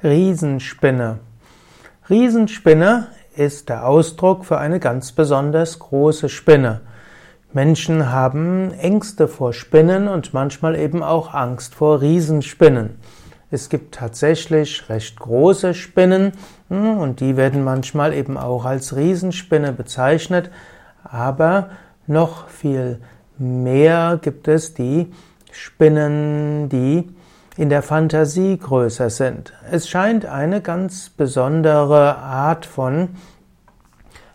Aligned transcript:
Riesenspinne. 0.00 1.18
Riesenspinne 2.08 3.08
ist 3.34 3.68
der 3.68 3.84
Ausdruck 3.84 4.44
für 4.44 4.58
eine 4.58 4.78
ganz 4.78 5.10
besonders 5.10 5.80
große 5.80 6.28
Spinne. 6.28 6.82
Menschen 7.52 8.12
haben 8.12 8.70
Ängste 8.70 9.26
vor 9.26 9.52
Spinnen 9.52 10.06
und 10.06 10.32
manchmal 10.32 10.76
eben 10.76 11.02
auch 11.02 11.34
Angst 11.34 11.74
vor 11.74 12.00
Riesenspinnen. 12.00 12.90
Es 13.50 13.70
gibt 13.70 13.96
tatsächlich 13.96 14.88
recht 14.88 15.18
große 15.18 15.74
Spinnen 15.74 16.30
hm, 16.68 16.98
und 16.98 17.18
die 17.18 17.36
werden 17.36 17.64
manchmal 17.64 18.14
eben 18.14 18.36
auch 18.38 18.66
als 18.66 18.94
Riesenspinne 18.94 19.72
bezeichnet, 19.72 20.52
aber 21.02 21.70
noch 22.06 22.46
viel 22.46 23.00
mehr 23.36 24.20
gibt 24.22 24.46
es 24.46 24.74
die 24.74 25.12
Spinnen, 25.50 26.68
die 26.68 27.08
in 27.58 27.70
der 27.70 27.82
Fantasie 27.82 28.56
größer 28.56 29.10
sind. 29.10 29.52
Es 29.68 29.88
scheint 29.88 30.24
eine 30.24 30.60
ganz 30.60 31.10
besondere 31.10 32.16
Art 32.16 32.64
von 32.64 33.08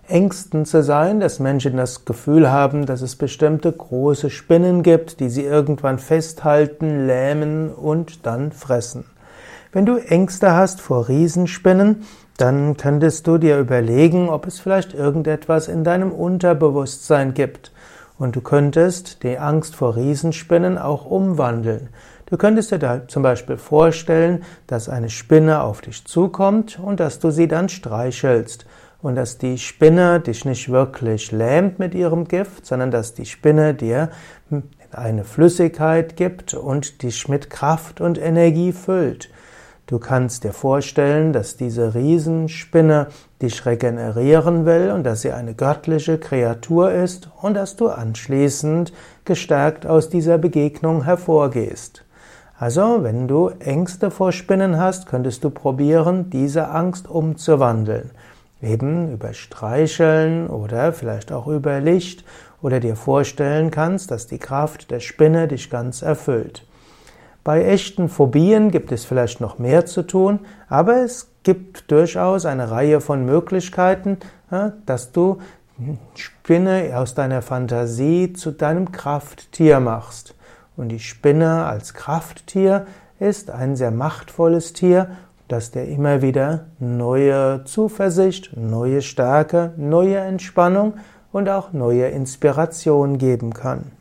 Ängsten 0.10 0.66
zu 0.66 0.84
sein, 0.84 1.22
dass 1.22 1.40
Menschen 1.40 1.78
das 1.78 2.04
Gefühl 2.04 2.52
haben, 2.52 2.86
dass 2.86 3.02
es 3.02 3.16
bestimmte 3.16 3.72
große 3.72 4.30
Spinnen 4.30 4.84
gibt, 4.84 5.22
die 5.22 5.30
sie 5.30 5.44
irgendwann 5.44 6.00
festhalten, 6.00 7.08
lähmen 7.08 7.74
und 7.74 8.26
dann 8.26 8.52
fressen. 8.52 9.06
Wenn 9.72 9.86
du 9.86 9.96
Ängste 9.96 10.52
hast 10.54 10.82
vor 10.82 11.08
Riesenspinnen, 11.08 12.04
dann 12.36 12.76
könntest 12.76 13.26
du 13.26 13.38
dir 13.38 13.58
überlegen, 13.58 14.28
ob 14.28 14.48
es 14.48 14.60
vielleicht 14.60 14.94
irgendetwas 14.94 15.70
in 15.70 15.86
deinem 15.86 16.12
Unterbewusstsein 16.12 17.34
gibt. 17.34 17.72
Und 18.24 18.38
du 18.38 18.42
könntest 18.42 19.22
die 19.24 19.38
Angst 19.38 19.76
vor 19.76 19.98
Riesenspinnen 19.98 20.78
auch 20.78 21.04
umwandeln. 21.06 21.90
Du 22.26 22.38
könntest 22.38 22.72
dir 22.72 22.80
da 22.80 23.06
zum 23.06 23.22
Beispiel 23.22 23.58
vorstellen, 23.58 24.46
dass 24.66 24.88
eine 24.88 25.10
Spinne 25.10 25.62
auf 25.62 25.82
dich 25.82 26.06
zukommt 26.06 26.80
und 26.80 27.02
dass 27.02 27.20
du 27.20 27.32
sie 27.32 27.50
dann 27.50 27.68
streichelst 27.68 28.66
und 29.02 29.16
dass 29.16 29.40
die 29.40 29.58
Spinne 29.58 30.22
dich 30.22 30.46
nicht 30.46 30.72
wirklich 30.72 31.34
lähmt 31.34 31.80
mit 31.80 31.94
ihrem 31.94 32.26
Gift, 32.26 32.66
sondern 32.66 32.92
dass 32.92 33.14
die 33.14 33.26
Spinne 33.26 33.74
dir 33.74 34.10
eine 34.94 35.26
Flüssigkeit 35.26 36.16
gibt 36.16 36.54
und 36.54 37.04
dich 37.04 37.28
mit 37.28 37.50
Kraft 37.50 38.00
und 38.00 38.18
Energie 38.18 38.72
füllt. 38.72 39.30
Du 39.86 40.00
kannst 40.00 40.46
dir 40.46 40.54
vorstellen, 40.54 41.34
dass 41.34 41.58
diese 41.58 41.94
Riesenspinne 41.94 43.08
dich 43.42 43.66
regenerieren 43.66 44.66
will 44.66 44.92
und 44.92 45.04
dass 45.04 45.24
sie 45.24 45.34
eine 45.34 45.56
göttliche 45.56 46.18
Kreatur 46.18 46.94
ist 46.94 47.30
und 47.42 47.56
dass 47.56 47.76
du 47.76 47.90
anschließend 47.90 48.94
gestärkt 49.26 49.86
aus 49.86 50.08
dieser 50.08 50.38
Begegnung 50.38 51.04
hervorgehst. 51.04 52.06
Also, 52.58 53.04
wenn 53.04 53.28
du 53.28 53.50
Ängste 53.50 54.10
vor 54.10 54.32
Spinnen 54.32 54.78
hast, 54.80 55.06
könntest 55.06 55.44
du 55.44 55.50
probieren, 55.50 56.30
diese 56.30 56.70
Angst 56.70 57.10
umzuwandeln. 57.10 58.12
Eben 58.62 59.12
über 59.12 59.34
Streicheln 59.34 60.48
oder 60.48 60.94
vielleicht 60.94 61.34
auch 61.34 61.48
über 61.48 61.82
Licht 61.82 62.24
oder 62.62 62.80
dir 62.80 62.96
vorstellen 62.96 63.70
kannst, 63.70 64.12
dass 64.12 64.28
die 64.28 64.38
Kraft 64.40 64.92
der 64.92 65.02
Spinne 65.02 65.50
dich 65.50 65.70
ganz 65.70 66.02
erfüllt. 66.02 66.66
Bei 67.44 67.66
echten 67.66 68.08
Phobien 68.08 68.72
gibt 68.72 68.92
es 68.94 69.04
vielleicht 69.04 69.42
noch 69.42 69.60
mehr 69.60 69.86
zu 69.86 70.04
tun, 70.04 70.40
aber 70.70 71.04
es 71.04 71.30
gibt 71.44 71.92
durchaus 71.92 72.46
eine 72.46 72.72
Reihe 72.72 73.02
von 73.02 73.26
Möglichkeiten, 73.26 74.18
dass 74.86 75.12
du 75.12 75.40
Spinne 76.16 76.92
aus 76.96 77.16
deiner 77.16 77.42
Fantasie 77.42 78.32
zu 78.32 78.52
deinem 78.52 78.94
Krafttier 78.94 79.82
machst. 79.82 80.36
Und 80.78 80.90
die 80.90 81.00
Spinne 81.00 81.66
als 81.66 81.94
Krafttier 81.94 82.88
ist 83.20 83.52
ein 83.52 83.76
sehr 83.76 83.92
machtvolles 83.92 84.72
Tier, 84.72 85.10
das 85.50 85.72
dir 85.72 85.84
immer 85.84 86.22
wieder 86.22 86.68
neue 86.80 87.64
Zuversicht, 87.66 88.56
neue 88.56 89.02
Stärke, 89.02 89.74
neue 89.76 90.18
Entspannung 90.18 90.94
und 91.34 91.50
auch 91.50 91.74
neue 91.74 92.08
Inspiration 92.08 93.18
geben 93.18 93.54
kann. 93.54 93.92